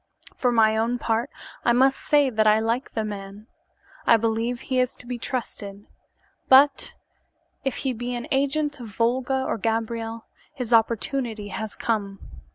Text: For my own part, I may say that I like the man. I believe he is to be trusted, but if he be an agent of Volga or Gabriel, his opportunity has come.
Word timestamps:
For 0.35 0.51
my 0.51 0.77
own 0.77 0.97
part, 0.97 1.29
I 1.63 1.73
may 1.73 1.91
say 1.91 2.31
that 2.31 2.47
I 2.47 2.57
like 2.59 2.93
the 2.95 3.03
man. 3.03 3.45
I 4.07 4.17
believe 4.17 4.61
he 4.61 4.79
is 4.79 4.95
to 4.95 5.05
be 5.05 5.19
trusted, 5.19 5.85
but 6.49 6.95
if 7.63 7.75
he 7.85 7.93
be 7.93 8.15
an 8.15 8.25
agent 8.31 8.79
of 8.79 8.87
Volga 8.87 9.43
or 9.43 9.59
Gabriel, 9.59 10.25
his 10.55 10.73
opportunity 10.73 11.49
has 11.49 11.75
come. 11.75 12.17